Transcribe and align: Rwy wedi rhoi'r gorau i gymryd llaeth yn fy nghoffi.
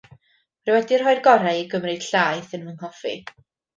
Rwy 0.69 0.73
wedi 0.75 0.97
rhoi'r 1.01 1.21
gorau 1.27 1.61
i 1.65 1.67
gymryd 1.75 2.07
llaeth 2.09 2.57
yn 2.59 2.67
fy 2.71 2.75
nghoffi. 2.79 3.15